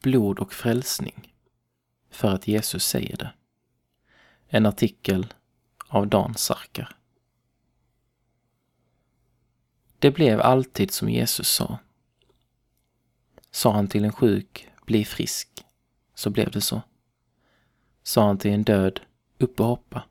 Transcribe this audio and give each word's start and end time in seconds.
blod 0.00 0.38
och 0.38 0.52
frälsning 0.52 1.34
för 2.10 2.28
att 2.28 2.48
Jesus 2.48 2.84
säger 2.86 3.16
det. 3.16 3.32
En 4.48 4.66
artikel 4.66 5.34
av 5.88 6.08
Dan 6.08 6.34
Sarkar. 6.34 6.96
Det 9.98 10.10
blev 10.10 10.40
alltid 10.40 10.90
som 10.90 11.08
Jesus 11.08 11.48
sa. 11.48 11.78
Sa 13.50 13.72
han 13.72 13.88
till 13.88 14.04
en 14.04 14.12
sjuk, 14.12 14.68
bli 14.86 15.04
frisk, 15.04 15.64
så 16.14 16.30
blev 16.30 16.50
det 16.50 16.60
så. 16.60 16.82
Sa 18.02 18.26
han 18.26 18.38
till 18.38 18.50
en 18.50 18.62
död, 18.62 19.00
upp 19.38 19.60
och 19.60 19.66
hoppa, 19.66 20.02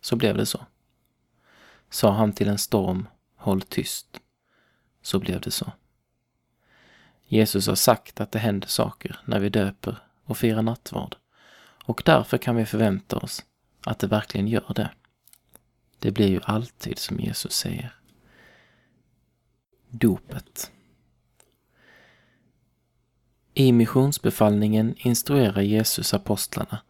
så 0.00 0.16
blev 0.16 0.36
det 0.36 0.46
så. 0.46 0.66
Sa 1.90 2.12
han 2.12 2.32
till 2.32 2.48
en 2.48 2.58
storm, 2.58 3.08
håll 3.36 3.62
tyst, 3.62 4.20
så 5.02 5.18
blev 5.18 5.40
det 5.40 5.50
så. 5.50 5.72
Jesus 7.32 7.66
har 7.66 7.74
sagt 7.74 8.20
att 8.20 8.32
det 8.32 8.38
händer 8.38 8.68
saker 8.68 9.20
när 9.24 9.40
vi 9.40 9.48
döper 9.48 9.98
och 10.24 10.38
firar 10.38 10.62
nattvard 10.62 11.16
och 11.84 12.02
därför 12.04 12.38
kan 12.38 12.56
vi 12.56 12.66
förvänta 12.66 13.16
oss 13.16 13.44
att 13.86 13.98
det 13.98 14.06
verkligen 14.06 14.48
gör 14.48 14.72
det. 14.74 14.90
Det 15.98 16.10
blir 16.10 16.28
ju 16.28 16.40
alltid 16.44 16.98
som 16.98 17.20
Jesus 17.20 17.52
säger. 17.52 17.94
Dopet. 19.90 20.70
I 23.54 23.72
missionsbefallningen 23.72 24.94
instruerar 24.98 25.62
Jesus 25.62 26.14
apostlarna 26.14 26.82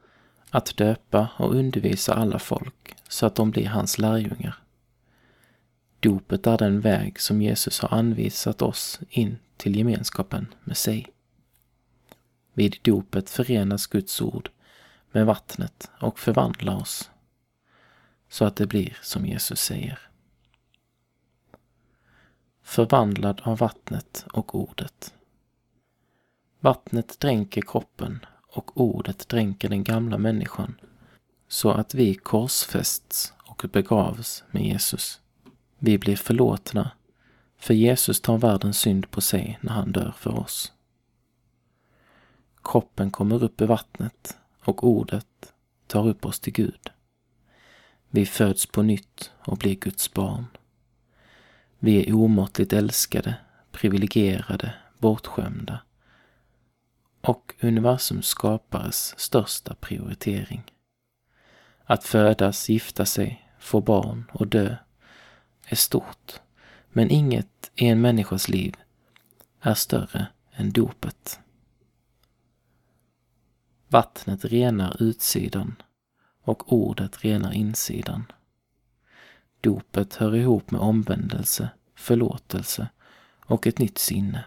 att 0.50 0.76
döpa 0.76 1.28
och 1.36 1.54
undervisa 1.54 2.14
alla 2.14 2.38
folk 2.38 2.94
så 3.08 3.26
att 3.26 3.34
de 3.34 3.50
blir 3.50 3.66
hans 3.66 3.98
lärjungar. 3.98 4.62
Dopet 6.00 6.46
är 6.46 6.58
den 6.58 6.80
väg 6.80 7.20
som 7.20 7.42
Jesus 7.42 7.80
har 7.80 7.98
anvisat 7.98 8.62
oss 8.62 9.00
in 9.08 9.38
till 9.62 9.76
gemenskapen 9.76 10.54
med 10.64 10.76
sig. 10.76 11.06
Vid 12.52 12.76
dopet 12.82 13.30
förenas 13.30 13.86
Guds 13.86 14.20
ord 14.20 14.50
med 15.12 15.26
vattnet 15.26 15.90
och 16.00 16.18
förvandlar 16.18 16.76
oss 16.76 17.10
så 18.28 18.44
att 18.44 18.56
det 18.56 18.66
blir 18.66 18.98
som 19.02 19.26
Jesus 19.26 19.60
säger. 19.60 19.98
Förvandlad 22.62 23.40
av 23.44 23.58
vattnet 23.58 24.26
och 24.32 24.54
ordet. 24.54 25.14
Vattnet 26.60 27.20
dränker 27.20 27.62
kroppen 27.62 28.26
och 28.46 28.80
ordet 28.80 29.28
dränker 29.28 29.68
den 29.68 29.84
gamla 29.84 30.18
människan 30.18 30.74
så 31.48 31.70
att 31.70 31.94
vi 31.94 32.14
korsfästs 32.14 33.32
och 33.38 33.64
begravs 33.72 34.44
med 34.50 34.64
Jesus. 34.64 35.20
Vi 35.78 35.98
blir 35.98 36.16
förlåtna 36.16 36.90
för 37.62 37.74
Jesus 37.74 38.20
tar 38.20 38.38
världens 38.38 38.78
synd 38.78 39.10
på 39.10 39.20
sig 39.20 39.58
när 39.60 39.72
han 39.72 39.92
dör 39.92 40.14
för 40.16 40.38
oss. 40.38 40.72
Kroppen 42.64 43.10
kommer 43.10 43.44
upp 43.44 43.60
i 43.60 43.66
vattnet 43.66 44.36
och 44.64 44.84
ordet 44.84 45.52
tar 45.86 46.08
upp 46.08 46.26
oss 46.26 46.40
till 46.40 46.52
Gud. 46.52 46.90
Vi 48.10 48.26
föds 48.26 48.66
på 48.66 48.82
nytt 48.82 49.30
och 49.38 49.56
blir 49.56 49.74
Guds 49.74 50.12
barn. 50.12 50.46
Vi 51.78 52.08
är 52.08 52.14
omåttligt 52.14 52.72
älskade, 52.72 53.34
privilegierade, 53.72 54.74
bortskämda 54.98 55.82
och 57.20 57.54
universums 57.60 58.26
skapares 58.26 59.14
största 59.18 59.74
prioritering. 59.74 60.62
Att 61.84 62.04
födas, 62.04 62.68
gifta 62.68 63.06
sig, 63.06 63.48
få 63.58 63.80
barn 63.80 64.30
och 64.32 64.46
dö 64.46 64.76
är 65.66 65.76
stort, 65.76 66.40
men 66.92 67.10
inget 67.10 67.70
i 67.74 67.86
en 67.86 68.00
människas 68.00 68.48
liv 68.48 68.76
är 69.60 69.74
större 69.74 70.26
än 70.52 70.72
dopet. 70.72 71.40
Vattnet 73.88 74.44
renar 74.44 75.02
utsidan 75.02 75.82
och 76.42 76.72
ordet 76.72 77.24
renar 77.24 77.52
insidan. 77.52 78.24
Dopet 79.60 80.14
hör 80.14 80.36
ihop 80.36 80.70
med 80.70 80.80
omvändelse, 80.80 81.70
förlåtelse 81.94 82.88
och 83.44 83.66
ett 83.66 83.78
nytt 83.78 83.98
sinne. 83.98 84.44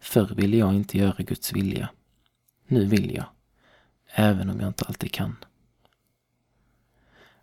Förr 0.00 0.34
ville 0.34 0.56
jag 0.56 0.74
inte 0.74 0.98
göra 0.98 1.22
Guds 1.22 1.52
vilja. 1.52 1.88
Nu 2.66 2.84
vill 2.84 3.14
jag, 3.14 3.26
även 4.06 4.50
om 4.50 4.60
jag 4.60 4.68
inte 4.68 4.84
alltid 4.84 5.12
kan. 5.12 5.36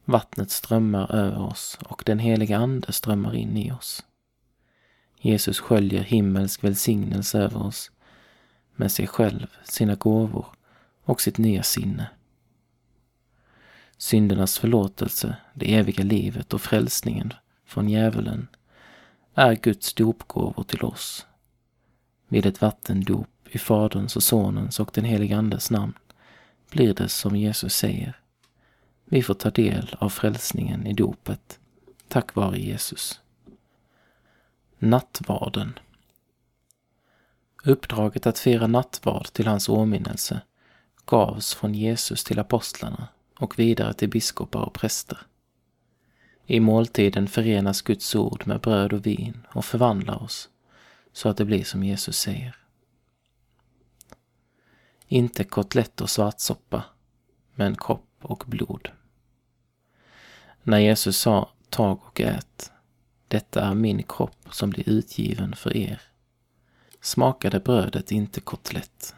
Vattnet 0.06 0.52
strömmar 0.52 1.16
över 1.16 1.42
oss 1.42 1.78
och 1.86 2.04
den 2.06 2.20
heliga 2.20 2.58
Ande 2.58 2.92
strömmar 2.92 3.36
in 3.36 3.58
i 3.58 3.72
oss. 3.72 4.04
Jesus 5.20 5.60
sköljer 5.60 6.04
himmelsk 6.04 6.64
välsignelse 6.64 7.40
över 7.40 7.66
oss 7.66 7.92
med 8.76 8.92
sig 8.92 9.08
själv, 9.08 9.48
sina 9.64 9.96
gåvor 9.96 10.46
och 11.04 11.22
sitt 11.22 11.38
nya 11.38 11.64
sinne. 11.64 12.10
Syndernas 13.98 14.60
förlåtelse, 14.60 15.36
det 15.54 15.76
eviga 15.76 16.04
livet 16.04 16.54
och 16.54 16.62
frälsningen 16.62 17.34
från 17.66 17.90
djävulen 17.90 18.48
är 19.34 19.56
Guds 19.56 19.94
dopgåvor 19.94 20.64
till 20.64 20.84
oss. 20.84 21.26
Vid 22.28 22.46
ett 22.46 22.62
vattendop 22.62 23.30
i 23.50 23.58
Faderns 23.58 24.16
och 24.16 24.24
Sonens 24.24 24.80
och 24.80 24.92
den 24.94 25.06
helige 25.06 25.38
Andes 25.38 25.72
namn 25.72 25.94
blir 26.70 26.94
det 26.94 27.10
som 27.10 27.36
Jesus 27.36 27.76
säger. 27.76 28.23
Vi 29.06 29.24
får 29.24 29.34
ta 29.34 29.50
del 29.50 29.96
av 30.00 30.10
frälsningen 30.10 30.88
i 30.88 30.94
dopet, 30.94 31.60
tack 32.08 32.36
vare 32.36 32.60
Jesus. 32.60 33.20
Nattvarden 34.80 35.80
Uppdraget 37.64 38.28
att 38.28 38.40
fira 38.40 38.68
nattvard 38.68 39.26
till 39.26 39.48
hans 39.48 39.70
åminnelse 39.70 40.42
gavs 41.06 41.54
från 41.54 41.76
Jesus 41.76 42.24
till 42.24 42.40
apostlarna 42.40 43.08
och 43.40 43.60
vidare 43.60 43.94
till 43.94 44.10
biskopar 44.10 44.60
och 44.60 44.74
präster. 44.74 45.18
I 46.46 46.60
måltiden 46.60 47.28
förenas 47.28 47.82
Guds 47.82 48.16
ord 48.16 48.48
med 48.48 48.62
bröd 48.62 48.94
och 48.94 49.06
vin 49.06 49.46
och 49.54 49.66
förvandlar 49.66 50.24
oss 50.24 50.50
så 51.14 51.30
att 51.30 51.38
det 51.38 51.46
blir 51.46 51.64
som 51.64 51.84
Jesus 51.84 52.18
säger. 52.18 52.56
Inte 55.08 55.44
kotlett 55.44 56.02
och 56.02 56.10
svartsoppa, 56.10 56.84
men 57.56 57.76
kropp 57.76 58.13
och 58.26 58.44
blod. 58.48 58.90
När 60.64 60.80
Jesus 60.80 61.18
sa 61.18 61.50
tag 61.70 62.00
och 62.04 62.22
ät, 62.22 62.72
detta 63.28 63.62
är 63.62 63.74
min 63.74 64.04
kropp 64.04 64.48
som 64.52 64.70
blir 64.70 64.90
utgiven 64.90 65.56
för 65.56 65.78
er, 65.78 66.02
smakade 67.02 67.60
brödet 67.60 68.12
inte 68.12 68.42
kotlett. 68.42 69.16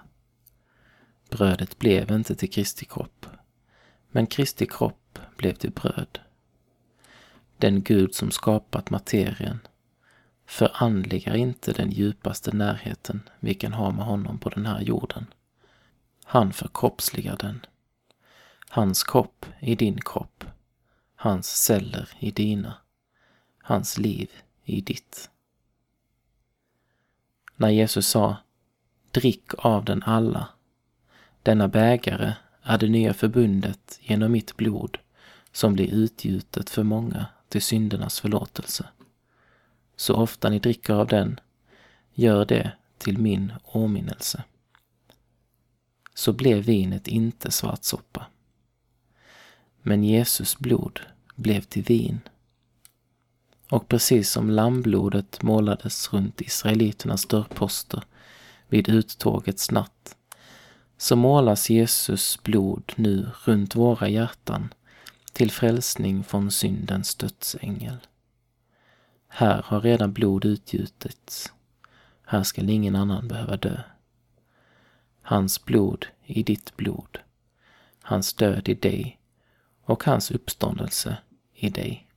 Brödet 1.30 1.80
blev 1.80 2.12
inte 2.12 2.36
till 2.36 2.52
Kristi 2.52 2.86
kropp, 2.86 3.26
men 4.12 4.28
Kristi 4.28 4.66
kropp 4.66 5.20
blev 5.38 5.54
till 5.54 5.72
bröd. 5.72 6.20
Den 7.58 7.84
Gud 7.84 8.16
som 8.16 8.32
skapat 8.32 8.90
materien 8.90 9.60
förandligar 10.46 11.36
inte 11.36 11.74
den 11.74 11.92
djupaste 11.92 12.52
närheten 12.52 13.30
vi 13.40 13.54
kan 13.54 13.74
ha 13.74 13.92
med 13.92 14.06
honom 14.06 14.40
på 14.40 14.50
den 14.50 14.66
här 14.66 14.82
jorden. 14.82 15.26
Han 16.24 16.54
förkroppsligar 16.54 17.38
den. 17.38 17.66
Hans 18.76 19.04
kropp 19.04 19.46
i 19.60 19.76
din 19.76 20.02
kropp. 20.02 20.44
Hans 21.16 21.48
celler 21.48 22.10
i 22.20 22.32
dina. 22.32 22.74
Hans 23.62 23.98
liv 23.98 24.32
i 24.64 24.82
ditt. 24.82 25.30
När 27.56 27.70
Jesus 27.70 28.08
sa 28.08 28.38
Drick 29.12 29.54
av 29.58 29.86
den 29.86 30.04
alla. 30.04 30.48
Denna 31.44 31.68
bägare 31.68 32.34
är 32.62 32.78
det 32.78 32.90
nya 32.90 33.14
förbundet 33.14 34.00
genom 34.02 34.32
mitt 34.32 34.58
blod 34.58 34.98
som 35.52 35.74
blir 35.74 35.94
utgjutet 35.94 36.70
för 36.70 36.84
många 36.84 37.26
till 37.50 37.62
syndernas 37.62 38.20
förlåtelse. 38.20 38.88
Så 39.96 40.16
ofta 40.16 40.50
ni 40.50 40.60
dricker 40.60 40.94
av 40.94 41.08
den, 41.08 41.40
gör 42.14 42.46
det 42.46 42.72
till 42.98 43.18
min 43.18 43.54
åminnelse. 43.64 44.44
Så 46.14 46.34
blev 46.34 46.64
vinet 46.64 47.08
inte 47.08 47.52
svartsoppa. 47.52 48.28
Men 49.88 50.04
Jesus 50.04 50.60
blod 50.60 51.00
blev 51.36 51.62
till 51.62 51.84
vin. 51.84 52.20
Och 53.70 53.88
precis 53.88 54.32
som 54.32 54.50
lammblodet 54.50 55.42
målades 55.42 56.14
runt 56.14 56.42
israeliternas 56.42 57.26
dörrposter 57.26 58.04
vid 58.68 58.90
uttågets 58.90 59.72
natt, 59.72 60.18
så 60.98 61.16
målas 61.16 61.70
Jesus 61.70 62.44
blod 62.44 62.94
nu 62.96 63.30
runt 63.46 63.76
våra 63.76 64.10
hjärtan 64.10 64.74
till 65.34 65.52
frälsning 65.52 66.24
från 66.24 66.52
syndens 66.52 67.16
dödsängel. 67.16 67.98
Här 69.28 69.62
har 69.62 69.82
redan 69.82 70.14
blod 70.14 70.46
utgjutits. 70.46 71.54
Här 72.26 72.44
skall 72.44 72.70
ingen 72.70 72.96
annan 72.96 73.28
behöva 73.28 73.58
dö. 73.58 73.82
Hans 75.22 75.66
blod 75.66 76.06
i 76.24 76.44
ditt 76.44 76.78
blod. 76.78 77.20
Hans 78.02 78.34
död 78.34 78.70
i 78.70 78.74
dig 78.74 79.20
och 79.86 80.04
hans 80.04 80.32
uppståndelse 80.32 81.18
i 81.54 81.70
dig. 81.70 82.08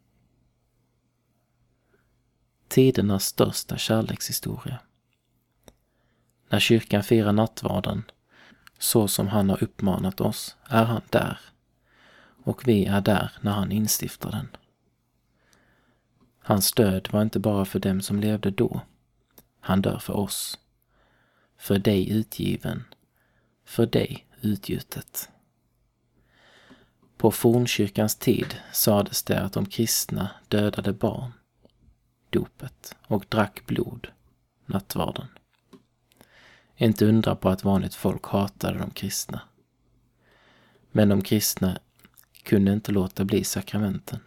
Tidernas 2.69 3.25
största 3.25 3.77
kärlekshistoria. 3.77 4.79
När 6.49 6.61
kyrkan 6.61 7.03
firar 7.03 7.33
nattvarden, 7.33 8.05
så 8.79 9.09
som 9.09 9.29
han 9.29 9.51
har 9.51 9.63
uppmanat 9.63 10.21
oss, 10.21 10.57
är 10.65 10.85
han 10.85 11.03
där. 11.11 11.41
Och 12.45 12.69
vi 12.69 12.85
är 12.85 13.01
där 13.01 13.33
när 13.41 13.53
han 13.53 13.73
instiftar 13.73 14.31
den. 14.31 14.49
Hans 16.39 16.73
död 16.73 17.09
var 17.13 17.23
inte 17.23 17.39
bara 17.41 17.65
för 17.65 17.79
dem 17.79 18.01
som 18.01 18.21
levde 18.21 18.51
då. 18.51 18.81
Han 19.61 19.83
dör 19.83 19.99
för 19.99 20.17
oss. 20.17 20.59
För 21.57 21.79
dig 21.79 22.11
utgiven. 22.11 22.85
För 23.65 23.87
dig 23.87 24.27
utgjutet. 24.41 25.31
På 27.19 27.31
fornkyrkans 27.31 28.17
tid 28.17 28.55
sades 28.73 29.23
det 29.23 29.41
att 29.41 29.53
de 29.53 29.67
kristna 29.67 30.31
dödade 30.49 30.93
barn, 30.93 31.33
dopet, 32.31 32.97
och 33.07 33.25
drack 33.29 33.67
blod, 33.67 34.09
nattvarden. 34.67 35.27
Inte 36.77 37.07
undra 37.07 37.37
på 37.37 37.49
att 37.49 37.65
vanligt 37.65 37.95
folk 37.95 38.27
hatade 38.27 38.79
de 38.79 38.91
kristna. 38.91 39.41
Men 40.91 41.09
de 41.09 41.23
kristna 41.23 41.79
kunde 42.43 42.73
inte 42.73 42.93
låta 42.93 43.25
bli 43.25 43.45
sakramenten. 43.45 44.21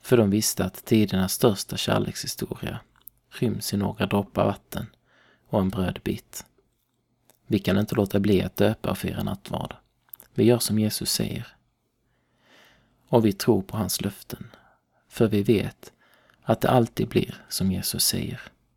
För 0.00 0.16
de 0.16 0.30
visste 0.30 0.64
att 0.64 0.84
tidernas 0.84 1.32
största 1.32 1.76
kärlekshistoria 1.76 2.80
ryms 3.30 3.74
i 3.74 3.76
några 3.76 4.06
droppar 4.06 4.46
vatten 4.46 4.86
och 5.48 5.60
en 5.60 5.68
brödbit. 5.68 6.46
Vi 7.46 7.58
kan 7.58 7.78
inte 7.78 7.94
låta 7.94 8.20
bli 8.20 8.42
att 8.42 8.56
döpa 8.56 8.90
och 8.90 8.98
fira 8.98 9.22
nattvard. 9.22 9.74
Vi 10.34 10.44
gör 10.44 10.58
som 10.58 10.78
Jesus 10.78 11.12
säger. 11.12 11.46
Och 13.08 13.26
vi 13.26 13.32
tror 13.32 13.62
på 13.62 13.76
hans 13.76 14.00
löften, 14.00 14.46
för 15.08 15.28
vi 15.28 15.42
vet 15.42 15.92
att 16.42 16.60
det 16.60 16.70
alltid 16.70 17.08
blir 17.08 17.44
som 17.48 17.72
Jesus 17.72 18.04
säger. 18.04 18.40